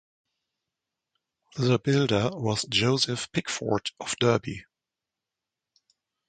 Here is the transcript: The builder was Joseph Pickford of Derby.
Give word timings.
The 1.57 1.77
builder 1.77 2.31
was 2.33 2.65
Joseph 2.67 3.31
Pickford 3.31 3.91
of 3.99 4.15
Derby. 4.19 4.65